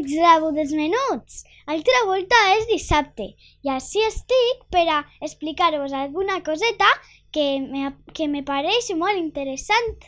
Amics 0.00 0.70
de 0.70 0.76
Menuts! 0.76 1.44
Altra 1.66 2.04
volta 2.06 2.36
és 2.56 2.66
dissabte 2.68 3.26
i 3.62 3.70
així 3.70 4.00
estic 4.06 4.64
per 4.70 4.86
a 4.88 5.04
explicar-vos 5.20 5.92
alguna 5.92 6.40
coseta 6.42 6.88
que 7.32 7.60
me, 7.60 7.92
que 8.14 8.26
me 8.28 8.42
pareix 8.42 8.90
molt 8.96 9.18
interessant 9.18 9.98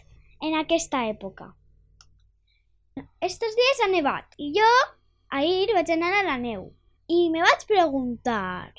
en 0.41 0.55
aquesta 0.59 1.05
època. 1.07 1.53
Estos 3.21 3.55
dies 3.55 3.83
ha 3.85 3.89
nevat 3.89 4.25
i 4.39 4.53
jo 4.57 4.71
ahir 5.31 5.73
vaig 5.75 5.91
anar 5.91 6.13
a 6.19 6.25
la 6.25 6.39
neu 6.39 6.73
i 7.09 7.29
me 7.31 7.43
vaig 7.43 7.67
preguntar 7.69 8.73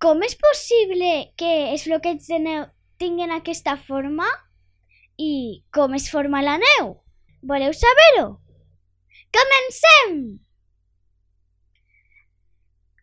com 0.00 0.22
és 0.22 0.36
possible 0.36 1.32
que 1.36 1.72
els 1.72 1.84
floquets 1.88 2.28
de 2.28 2.38
neu 2.38 2.68
tinguin 2.98 3.32
aquesta 3.32 3.76
forma 3.76 4.28
i 5.18 5.64
com 5.72 5.94
es 5.94 6.08
forma 6.10 6.44
la 6.44 6.56
neu? 6.60 6.94
Voleu 7.42 7.72
saber-ho? 7.72 8.38
Comencem! 9.32 10.40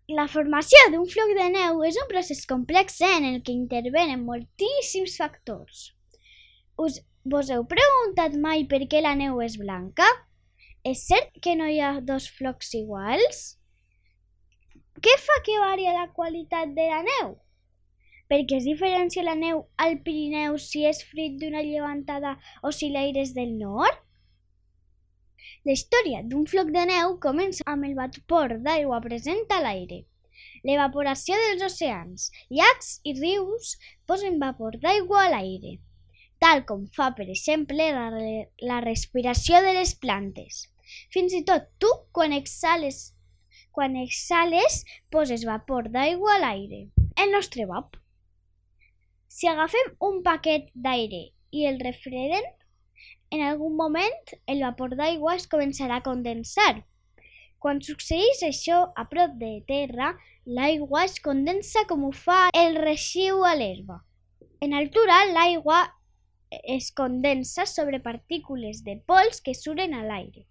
La 0.07 0.23
formació 0.31 0.79
d'un 0.91 1.03
floc 1.11 1.33
de 1.35 1.45
neu 1.51 1.81
és 1.83 1.97
un 1.99 2.05
procés 2.07 2.45
complex 2.47 3.01
en 3.03 3.25
el 3.27 3.41
que 3.43 3.51
intervenen 3.51 4.21
moltíssims 4.23 5.17
factors. 5.19 5.81
Us, 6.79 7.01
vos 7.27 7.49
heu 7.51 7.65
preguntat 7.67 8.37
mai 8.39 8.63
per 8.71 8.85
què 8.87 9.01
la 9.03 9.17
neu 9.19 9.41
és 9.43 9.57
blanca? 9.59 10.07
És 10.87 11.03
cert 11.09 11.35
que 11.43 11.57
no 11.59 11.67
hi 11.67 11.81
ha 11.83 11.99
dos 11.99 12.29
flocs 12.37 12.71
iguals? 12.79 13.41
Què 15.03 15.17
fa 15.25 15.37
que 15.43 15.59
varia 15.59 15.97
la 15.97 16.07
qualitat 16.15 16.71
de 16.77 16.87
la 16.87 17.03
neu? 17.09 17.35
Per 18.31 18.45
què 18.47 18.61
es 18.61 18.71
diferencia 18.71 19.27
la 19.27 19.35
neu 19.35 19.65
al 19.75 19.99
Pirineu 20.07 20.55
si 20.69 20.87
és 20.87 21.03
fruit 21.11 21.35
d'una 21.41 21.67
llevantada 21.67 22.37
o 22.63 22.71
si 22.71 22.93
l'aire 22.95 23.27
és 23.27 23.35
del 23.35 23.57
nord? 23.59 24.06
La 25.65 25.73
història 25.75 26.21
d'un 26.23 26.45
floc 26.49 26.69
de 26.75 26.83
neu 26.89 27.17
comença 27.23 27.65
amb 27.73 27.87
el 27.87 27.95
vapor 27.97 28.57
d'aigua 28.65 29.01
present 29.03 29.43
a 29.55 29.59
l'aire. 29.63 30.03
L'evaporació 30.67 31.37
dels 31.41 31.65
oceans, 31.67 32.29
llacs 32.53 32.97
i 33.03 33.13
rius 33.19 33.75
posen 34.09 34.39
vapor 34.41 34.77
d'aigua 34.83 35.25
a 35.25 35.29
l'aire, 35.33 35.77
tal 36.43 36.63
com 36.69 36.87
fa, 36.97 37.11
per 37.17 37.27
exemple, 37.29 37.91
la, 37.97 38.07
la 38.71 38.79
respiració 38.85 39.61
de 39.65 39.75
les 39.77 39.93
plantes. 40.01 40.65
Fins 41.13 41.35
i 41.35 41.43
tot 41.47 41.69
tu, 41.81 41.89
quan 42.15 42.33
exhales, 42.35 43.13
quan 43.77 43.97
exhales, 43.99 44.83
poses 45.13 45.45
vapor 45.45 45.91
d'aigua 45.93 46.35
a 46.35 46.41
l'aire. 46.43 46.87
El 47.17 47.33
nostre 47.33 47.65
vap. 47.69 47.97
Si 49.27 49.49
agafem 49.49 49.91
un 50.07 50.21
paquet 50.25 50.69
d'aire 50.73 51.27
i 51.53 51.65
el 51.69 51.81
refredem, 51.83 52.45
en 53.29 53.41
algun 53.41 53.75
moment 53.75 54.35
el 54.47 54.63
vapor 54.63 54.95
d'aigua 54.99 55.35
es 55.35 55.47
començarà 55.51 55.99
a 55.99 56.05
condensar. 56.05 56.85
Quan 57.59 57.81
succeeix 57.81 58.43
això 58.45 58.83
a 58.95 59.07
prop 59.09 59.33
de 59.41 59.51
terra, 59.67 60.13
l'aigua 60.45 61.03
es 61.05 61.17
condensa 61.19 61.83
com 61.89 62.05
ho 62.07 62.11
fa 62.15 62.47
el 62.55 62.77
reixiu 62.77 63.43
a 63.43 63.55
l'herba. 63.57 64.03
En 64.61 64.73
altura, 64.73 65.23
l'aigua 65.33 65.81
es 66.49 66.91
condensa 66.91 67.65
sobre 67.65 67.99
partícules 67.99 68.83
de 68.83 68.95
pols 69.05 69.41
que 69.41 69.55
suren 69.57 69.93
a 69.93 70.03
l'aire. 70.05 70.45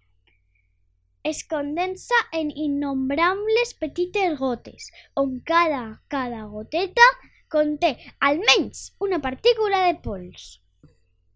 Es 1.23 1.41
condensa 1.43 2.15
en 2.31 2.51
innombrables 2.51 3.73
petites 3.79 4.37
gotes, 4.39 4.91
on 5.15 5.39
cada, 5.43 6.03
cada 6.07 6.45
goteta 6.45 7.07
conté 7.49 7.97
almenys 8.19 8.93
una 8.99 9.19
partícula 9.19 9.87
de 9.87 9.97
pols. 10.03 10.61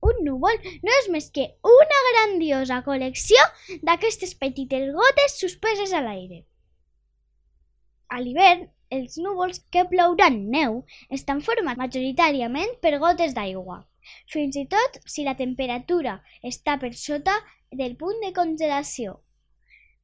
Un 0.10 0.24
núvol 0.26 0.58
no 0.86 0.94
és 1.00 1.10
més 1.14 1.30
que 1.34 1.48
una 1.72 2.00
grandiosa 2.10 2.80
col·lecció 2.86 3.44
d'aquestes 3.88 4.34
petites 4.44 4.90
gotes 4.96 5.38
suspeses 5.44 5.94
a 5.94 6.02
l'aire. 6.06 6.42
A 8.10 8.20
l'hivern, 8.20 8.66
els 8.92 9.18
núvols 9.24 9.62
que 9.72 9.86
plouran 9.92 10.38
neu 10.54 10.82
estan 11.18 11.40
formats 11.46 11.80
majoritàriament 11.80 12.74
per 12.84 12.98
gotes 13.04 13.36
d'aigua, 13.38 13.78
fins 14.34 14.58
i 14.60 14.66
tot 14.74 14.98
si 15.14 15.24
la 15.28 15.38
temperatura 15.40 16.18
està 16.52 16.78
per 16.82 16.92
sota 17.04 17.38
del 17.82 17.96
punt 18.02 18.20
de 18.26 18.34
congelació. 18.40 19.20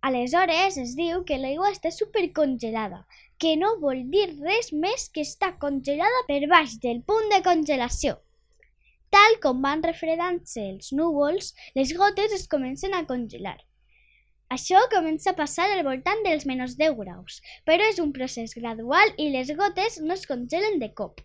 Aleshores 0.08 0.78
es 0.78 0.94
diu 0.96 1.24
que 1.28 1.40
l'aigua 1.42 1.74
està 1.74 1.92
supercongelada, 1.92 3.02
que 3.42 3.56
no 3.58 3.74
vol 3.82 4.06
dir 4.14 4.28
res 4.46 4.72
més 4.72 5.10
que 5.10 5.26
està 5.26 5.52
congelada 5.64 6.24
per 6.30 6.40
baix 6.54 6.78
del 6.86 7.02
punt 7.12 7.34
de 7.34 7.42
congelació. 7.50 8.16
Tal 9.14 9.38
com 9.44 9.62
van 9.64 9.84
refredant-se 9.86 10.64
els 10.74 10.92
núvols, 11.00 11.54
les 11.76 11.94
gotes 11.96 12.34
es 12.36 12.48
comencen 12.52 12.94
a 12.94 13.06
congelar. 13.08 13.58
Això 14.56 14.80
comença 14.92 15.32
a 15.32 15.38
passar 15.38 15.68
al 15.72 15.84
voltant 15.88 16.22
dels 16.26 16.46
menys 16.48 16.76
10 16.80 16.94
graus, 17.00 17.40
però 17.68 17.88
és 17.92 18.00
un 18.04 18.14
procés 18.16 18.56
gradual 18.56 19.12
i 19.20 19.30
les 19.34 19.52
gotes 19.62 20.00
no 20.04 20.16
es 20.16 20.28
congelen 20.28 20.80
de 20.84 20.94
cop. 21.00 21.20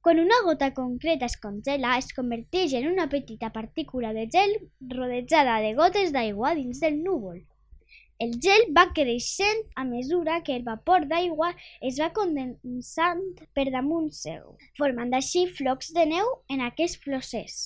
Quan 0.00 0.20
una 0.20 0.40
gota 0.44 0.72
concreta 0.72 1.28
es 1.28 1.36
congela, 1.40 1.96
es 2.00 2.12
converteix 2.16 2.72
en 2.78 2.88
una 2.88 3.08
petita 3.12 3.52
partícula 3.52 4.12
de 4.16 4.26
gel 4.32 4.54
rodejada 4.92 5.60
de 5.64 5.74
gotes 5.80 6.12
d'aigua 6.16 6.54
dins 6.56 6.80
del 6.80 7.02
núvol. 7.04 7.42
El 8.24 8.34
gel 8.44 8.66
va 8.76 8.82
creixent 8.96 9.60
a 9.80 9.82
mesura 9.88 10.34
que 10.46 10.52
el 10.58 10.64
vapor 10.64 11.06
d'aigua 11.08 11.46
es 11.90 12.00
va 12.02 12.10
condensant 12.18 13.22
per 13.56 13.64
damunt 13.72 14.10
seu, 14.16 14.58
formant 14.80 15.14
així 15.16 15.46
flocs 15.60 15.88
de 15.96 16.04
neu 16.10 16.28
en 16.56 16.60
aquest 16.66 17.00
procés. 17.06 17.56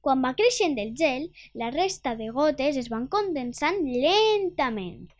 Quan 0.00 0.22
va 0.22 0.32
creixent 0.38 0.78
el 0.78 0.94
gel, 1.02 1.26
la 1.58 1.72
resta 1.74 2.14
de 2.22 2.30
gotes 2.38 2.78
es 2.84 2.92
van 2.94 3.10
condensant 3.16 3.82
lentament 4.06 5.10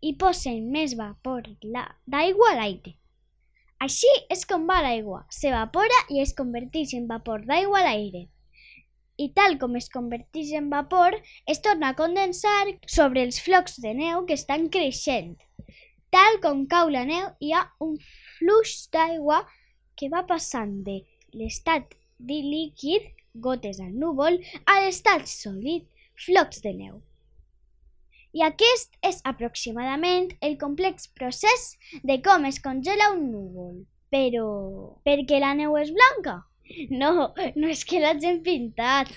i 0.00 0.14
posen 0.22 0.70
més 0.78 0.94
vapor 1.02 1.50
d'aigua 1.66 2.54
a 2.54 2.56
l'aire. 2.62 2.94
Així 3.82 4.14
és 4.30 4.46
com 4.46 4.70
va 4.70 4.78
l'aigua, 4.86 5.24
s'evapora 5.42 6.04
i 6.14 6.22
es 6.22 6.38
converteix 6.38 6.94
en 6.94 7.10
vapor 7.10 7.50
d'aigua 7.50 7.82
a 7.82 7.88
l'aire 7.90 8.28
i 9.18 9.28
tal 9.34 9.58
com 9.58 9.74
es 9.78 9.90
converteix 9.90 10.52
en 10.56 10.70
vapor, 10.70 11.16
es 11.50 11.60
torna 11.64 11.90
a 11.90 11.98
condensar 11.98 12.70
sobre 12.86 13.24
els 13.26 13.40
flocs 13.42 13.80
de 13.82 13.92
neu 13.98 14.24
que 14.28 14.38
estan 14.38 14.68
creixent. 14.74 15.34
Tal 16.14 16.38
com 16.44 16.64
cau 16.70 16.88
la 16.88 17.04
neu, 17.04 17.26
hi 17.42 17.52
ha 17.52 17.66
un 17.84 17.98
flux 18.38 18.86
d'aigua 18.94 19.42
que 19.98 20.08
va 20.12 20.24
passant 20.30 20.78
de 20.86 21.02
l'estat 21.34 21.98
de 22.30 22.38
líquid, 22.46 23.10
gotes 23.34 23.82
al 23.82 23.92
núvol, 23.92 24.38
a 24.64 24.78
l'estat 24.84 25.26
sòlid, 25.28 25.84
flocs 26.26 26.62
de 26.64 26.72
neu. 26.78 26.96
I 28.38 28.44
aquest 28.46 28.96
és 29.02 29.20
aproximadament 29.26 30.30
el 30.44 30.58
complex 30.60 31.08
procés 31.18 31.70
de 32.04 32.18
com 32.24 32.44
es 32.46 32.60
congela 32.62 33.12
un 33.14 33.30
núvol. 33.32 33.78
Però, 34.12 34.48
per 35.04 35.18
què 35.28 35.40
la 35.42 35.54
neu 35.56 35.76
és 35.80 35.90
blanca? 35.92 36.38
No, 37.00 37.32
no 37.56 37.68
és 37.70 37.84
que 37.88 38.00
l'hagin 38.02 38.42
pintat. 38.44 39.10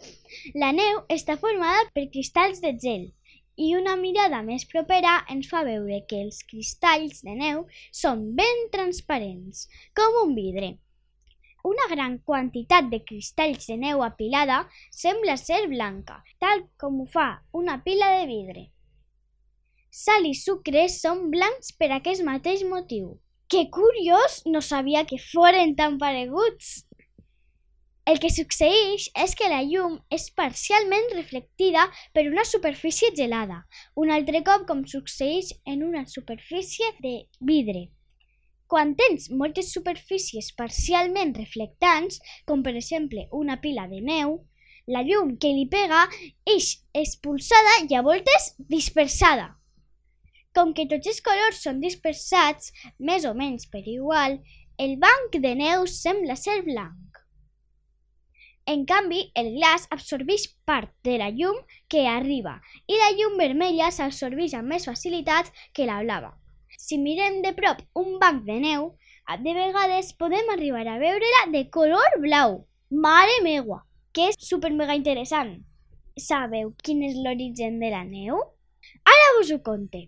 La 0.60 0.72
neu 0.76 1.02
està 1.12 1.36
formada 1.40 1.84
per 1.94 2.08
cristalls 2.12 2.62
de 2.64 2.72
gel 2.80 3.10
i 3.56 3.74
una 3.78 3.94
mirada 3.96 4.40
més 4.42 4.64
propera 4.66 5.20
ens 5.30 5.48
fa 5.50 5.62
veure 5.66 6.00
que 6.10 6.20
els 6.24 6.40
cristalls 6.48 7.22
de 7.26 7.36
neu 7.38 7.66
són 7.94 8.24
ben 8.38 8.64
transparents, 8.72 9.68
com 9.94 10.18
un 10.24 10.34
vidre. 10.34 10.74
Una 11.64 11.86
gran 11.88 12.18
quantitat 12.18 12.90
de 12.92 13.00
cristalls 13.08 13.68
de 13.70 13.78
neu 13.80 14.02
apilada 14.04 14.64
sembla 14.92 15.38
ser 15.40 15.62
blanca, 15.70 16.18
tal 16.42 16.66
com 16.80 17.00
ho 17.00 17.06
fa 17.08 17.28
una 17.52 17.78
pila 17.84 18.10
de 18.18 18.26
vidre. 18.28 18.64
Sal 19.94 20.26
i 20.26 20.34
sucre 20.34 20.88
són 20.90 21.30
blancs 21.30 21.70
per 21.78 21.92
aquest 21.94 22.24
mateix 22.26 22.66
motiu. 22.66 23.14
Que 23.48 23.68
curiós! 23.70 24.42
No 24.50 24.60
sabia 24.60 25.04
que 25.06 25.20
foren 25.22 25.76
tan 25.78 25.96
pareguts! 26.00 26.82
El 28.04 28.18
que 28.20 28.28
succeeix 28.28 29.06
és 29.24 29.32
que 29.32 29.46
la 29.48 29.62
llum 29.64 29.94
és 30.12 30.26
parcialment 30.36 31.06
reflectida 31.14 31.86
per 32.12 32.26
una 32.28 32.44
superfície 32.44 33.08
gelada, 33.16 33.62
un 33.96 34.10
altre 34.12 34.42
cop 34.44 34.66
com 34.68 34.82
succeeix 34.84 35.54
en 35.64 35.84
una 35.86 36.04
superfície 36.06 36.90
de 37.00 37.14
vidre. 37.40 37.86
Quan 38.68 38.92
tens 38.98 39.30
moltes 39.30 39.72
superfícies 39.72 40.50
parcialment 40.58 41.32
reflectants, 41.38 42.20
com 42.44 42.62
per 42.66 42.74
exemple 42.76 43.24
una 43.32 43.56
pila 43.62 43.88
de 43.88 44.02
neu, 44.04 44.42
La 44.86 45.00
llum 45.00 45.30
que 45.40 45.48
li 45.56 45.64
pega 45.72 46.02
és 46.54 46.66
expulsada 46.92 47.76
i 47.88 47.96
a 47.96 48.02
voltes 48.04 48.50
dispersada. 48.68 49.46
Com 50.52 50.74
que 50.76 50.84
tots 50.90 51.08
els 51.08 51.22
colors 51.24 51.62
són 51.64 51.80
dispersats, 51.80 52.68
més 52.98 53.24
o 53.24 53.32
menys 53.32 53.64
per 53.72 53.80
igual, 53.88 54.36
el 54.76 54.98
banc 55.00 55.40
de 55.40 55.54
neu 55.56 55.88
sembla 55.88 56.36
ser 56.36 56.60
blanc. 56.68 57.03
En 58.66 58.86
canvi, 58.88 59.18
el 59.36 59.50
glaç 59.58 59.82
absorbeix 59.92 60.46
part 60.64 60.88
de 61.04 61.18
la 61.20 61.28
llum 61.28 61.56
que 61.92 62.06
arriba 62.08 62.54
i 62.88 62.96
la 62.96 63.10
llum 63.18 63.34
vermella 63.36 63.90
s'absorbeix 63.92 64.54
amb 64.56 64.72
més 64.72 64.86
facilitat 64.88 65.50
que 65.76 65.84
la 65.90 65.98
blava. 66.00 66.30
Si 66.80 66.96
mirem 66.96 67.42
de 67.44 67.52
prop 67.58 67.82
un 68.00 68.16
banc 68.22 68.46
de 68.46 68.56
neu, 68.62 68.86
de 69.44 69.52
vegades 69.58 70.14
podem 70.16 70.48
arribar 70.54 70.86
a 70.88 70.96
veure-la 71.02 71.44
de 71.52 71.62
color 71.76 72.16
blau. 72.24 72.64
Mare 72.88 73.36
meua, 73.44 73.82
que 74.16 74.30
és 74.30 74.40
super 74.40 74.72
mega 74.72 74.96
interessant. 74.96 75.58
Sabeu 76.16 76.72
quin 76.82 77.02
és 77.04 77.18
l'origen 77.20 77.76
de 77.82 77.90
la 77.92 78.04
neu? 78.08 78.40
Ara 79.04 79.30
vos 79.36 79.50
ho 79.52 79.58
conte. 79.66 80.06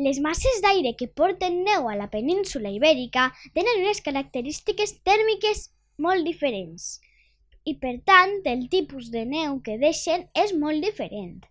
Les 0.00 0.20
masses 0.24 0.62
d'aire 0.64 0.94
que 0.96 1.12
porten 1.20 1.60
neu 1.64 1.90
a 1.90 1.96
la 1.96 2.08
península 2.12 2.72
ibèrica 2.72 3.34
tenen 3.52 3.84
unes 3.84 4.00
característiques 4.04 4.96
tèrmiques 5.04 5.68
molt 6.00 6.24
diferents 6.24 6.96
i, 7.66 7.74
per 7.82 7.96
tant, 8.06 8.38
el 8.46 8.64
tipus 8.72 9.10
de 9.10 9.24
neu 9.26 9.60
que 9.66 9.76
deixen 9.82 10.24
és 10.38 10.54
molt 10.54 10.84
diferent. 10.86 11.44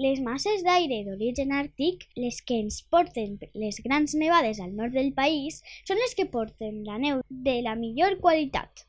Les 0.00 0.20
masses 0.24 0.62
d'aire 0.64 1.02
d'origen 1.04 1.50
àrtic, 1.52 2.06
les 2.16 2.38
que 2.40 2.56
ens 2.64 2.80
porten 2.94 3.36
les 3.62 3.80
grans 3.84 4.14
nevades 4.16 4.62
al 4.64 4.72
nord 4.78 4.96
del 4.96 5.12
país, 5.12 5.60
són 5.84 6.00
les 6.00 6.16
que 6.16 6.30
porten 6.36 6.80
la 6.86 6.96
neu 7.02 7.20
de 7.28 7.58
la 7.66 7.76
millor 7.76 8.16
qualitat. 8.24 8.86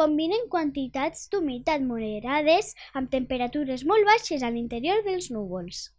Combinen 0.00 0.48
quantitats 0.48 1.28
d'humitat 1.28 1.84
moderades 1.84 2.72
amb 2.96 3.12
temperatures 3.12 3.84
molt 3.84 4.08
baixes 4.08 4.40
a 4.46 4.52
l'interior 4.54 5.04
dels 5.04 5.28
núvols. 5.34 5.90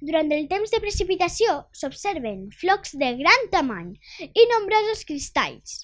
Durant 0.00 0.32
el 0.32 0.46
temps 0.48 0.72
de 0.72 0.80
precipitació 0.80 1.58
s'observen 1.76 2.46
flocs 2.56 2.96
de 3.02 3.10
gran 3.20 3.50
tamany 3.52 3.90
i 4.24 4.46
nombrosos 4.54 5.04
cristalls. 5.04 5.82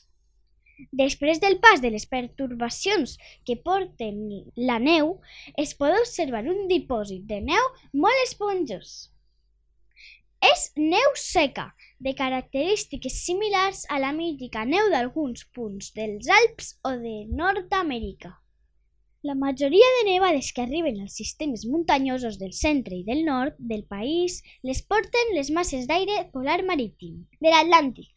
Després 1.02 1.40
del 1.42 1.58
pas 1.62 1.82
de 1.82 1.90
les 1.94 2.06
pertorbacions 2.08 3.16
que 3.46 3.56
porten 3.56 4.20
la 4.56 4.78
neu, 4.82 5.18
es 5.56 5.76
pot 5.78 5.94
observar 6.00 6.44
un 6.48 6.66
dipòsit 6.70 7.26
de 7.30 7.40
neu 7.44 7.70
molt 7.92 8.26
esponjós. 8.26 9.10
És 10.40 10.70
neu 10.76 11.16
seca, 11.20 11.66
de 12.00 12.14
característiques 12.16 13.18
similars 13.26 13.84
a 13.92 13.98
la 14.00 14.12
mítica 14.16 14.64
neu 14.64 14.88
d'alguns 14.92 15.44
punts 15.56 15.90
dels 15.96 16.30
Alps 16.32 16.70
o 16.88 16.94
de 17.02 17.16
Nord-Amèrica. 17.28 18.32
La 19.22 19.34
majoria 19.34 19.88
de 19.98 20.06
nevades 20.08 20.48
que 20.56 20.62
arriben 20.62 21.02
als 21.02 21.18
sistemes 21.20 21.66
muntanyosos 21.68 22.38
del 22.40 22.54
centre 22.56 22.96
i 22.96 23.04
del 23.04 23.20
nord 23.26 23.58
del 23.58 23.84
país 23.84 24.38
les 24.64 24.80
porten 24.80 25.34
les 25.36 25.52
masses 25.52 25.84
d'aire 25.90 26.22
polar 26.32 26.62
marítim 26.64 27.26
de 27.36 27.52
l'Atlàntic. 27.52 28.08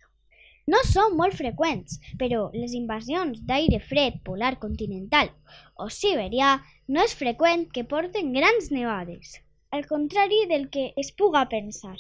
No 0.72 0.80
són 0.88 1.18
molt 1.20 1.36
freqüents, 1.36 1.98
però 2.20 2.46
les 2.56 2.74
invasions 2.78 3.42
d'aire 3.48 3.82
fred 3.84 4.22
polar 4.28 4.54
continental 4.62 5.32
o 5.76 5.90
siberià 5.92 6.54
no 6.88 7.04
és 7.04 7.16
freqüent 7.20 7.66
que 7.76 7.84
porten 7.94 8.32
grans 8.38 8.70
nevades, 8.72 9.34
al 9.76 9.84
contrari 9.90 10.46
del 10.48 10.70
que 10.72 10.86
es 11.04 11.12
puga 11.12 11.50
pensar. 11.52 11.98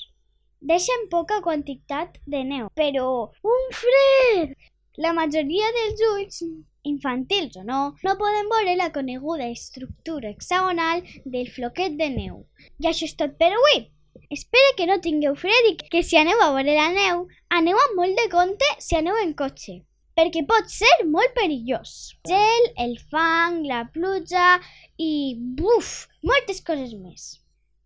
Deixen 0.63 1.09
poca 1.11 1.41
quantitat 1.43 2.21
de 2.25 2.45
neu, 2.47 2.69
però 2.79 3.07
un 3.55 3.65
fred! 3.75 4.55
La 4.95 5.11
majoria 5.17 5.73
dels 5.75 6.03
ulls, 6.13 6.39
infantils 6.87 7.57
o 7.59 7.65
no, 7.67 7.81
no 8.05 8.13
poden 8.21 8.47
veure 8.53 8.77
la 8.79 8.91
coneguda 8.95 9.49
estructura 9.51 10.31
hexagonal 10.31 11.03
del 11.25 11.51
floquet 11.51 11.99
de 11.99 12.07
neu. 12.15 12.45
I 12.79 12.93
això 12.93 13.09
és 13.11 13.17
tot 13.19 13.35
per 13.35 13.51
avui! 13.51 13.89
Espero 14.33 14.73
que 14.77 14.87
no 14.89 14.99
tingueu 15.01 15.35
fred 15.37 15.69
i 15.69 15.75
que 15.91 16.01
si 16.03 16.17
aneu 16.17 16.41
a 16.41 16.51
veure 16.55 16.77
la 16.77 16.89
neu, 16.95 17.25
aneu 17.53 17.79
amb 17.85 17.99
molt 17.99 18.19
de 18.19 18.27
compte 18.31 18.69
si 18.81 18.97
aneu 18.97 19.17
en 19.21 19.33
cotxe, 19.37 19.79
perquè 20.17 20.43
pot 20.49 20.69
ser 20.73 20.91
molt 21.09 21.35
perillós. 21.37 22.13
Gel, 22.29 22.67
el 22.85 22.97
fang, 23.11 23.61
la 23.69 23.83
pluja 23.93 24.57
i, 24.97 25.37
buf, 25.59 26.07
moltes 26.25 26.63
coses 26.65 26.95
més. 26.97 27.33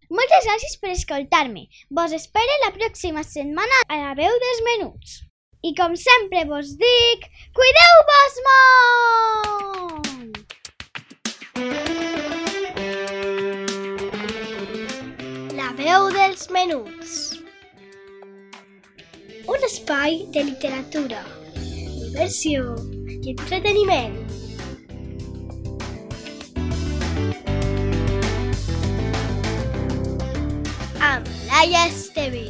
Moltes 0.08 0.48
gràcies 0.48 0.78
per 0.80 0.94
escoltar-me. 0.94 1.68
Vos 1.92 2.16
espero 2.16 2.60
la 2.64 2.72
pròxima 2.76 3.26
setmana 3.28 3.84
a 3.92 4.04
la 4.06 4.14
veu 4.20 4.40
dels 4.44 4.64
menuts. 4.72 5.22
I 5.68 5.74
com 5.76 5.98
sempre 6.00 6.46
vos 6.48 6.78
dic, 6.80 7.28
cuideu-vos 7.58 8.44
molt! 8.48 10.57
Dels 16.38 16.50
menuts. 16.52 17.40
Un 19.48 19.64
espai 19.66 20.28
de 20.34 20.44
literatura, 20.44 21.24
diversió 21.56 22.76
i 23.08 23.34
entreteniment. 23.34 24.20
Amb 31.02 31.34
Laia 31.50 31.88
Esteve. 31.88 32.46